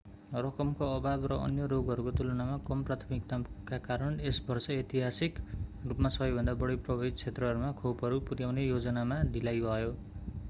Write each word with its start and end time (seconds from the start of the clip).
रकमको 0.35 0.85
अभाव 0.91 1.25
र 1.31 1.35
अन्य 1.39 1.65
रोगहरूको 1.71 2.11
तुलनामा 2.19 2.55
कम 2.69 2.81
प्राथमिकताका 2.83 3.77
कारण 3.83 4.17
यस 4.21 4.41
वर्ष 4.47 4.69
ऐतिहासिक 4.71 5.37
रूपमा 5.83 6.09
सबैभन्दा 6.17 6.53
बढी 6.63 6.75
प्रभावित 6.79 7.15
क्षेत्रहरूमा 7.15 7.71
खोपहरू 7.81 8.19
पुर्‍याउने 8.31 8.65
योजनामा 8.65 9.19
ढिलाइ 9.33 9.61
भयो। 9.61 9.93